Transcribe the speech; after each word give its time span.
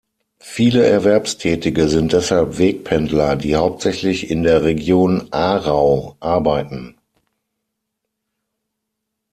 Viele 0.39 0.83
Erwerbstätige 0.87 1.87
sind 1.87 2.11
deshalb 2.11 2.57
Wegpendler, 2.57 3.35
die 3.35 3.55
hauptsächlich 3.55 4.31
in 4.31 4.41
der 4.41 4.63
Region 4.63 5.27
Aarau 5.29 6.17
arbeiten. 6.19 6.97